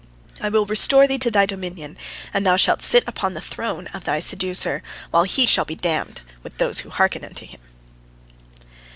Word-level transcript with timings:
I 0.41 0.49
will 0.49 0.65
restore 0.65 1.05
thee 1.05 1.19
to 1.19 1.29
thy 1.29 1.45
dominion, 1.45 1.95
and 2.33 2.43
thou 2.43 2.55
shalt 2.55 2.81
sit 2.81 3.03
upon 3.05 3.35
the 3.35 3.39
throne 3.39 3.85
of 3.93 4.03
thy 4.03 4.19
seducer, 4.19 4.81
while 5.11 5.25
he 5.25 5.45
shall 5.45 5.63
be 5.63 5.75
damned, 5.75 6.21
with 6.41 6.57
those 6.57 6.79
who 6.79 6.89
hearken 6.89 7.23
unto 7.23 7.45
him." 7.45 7.61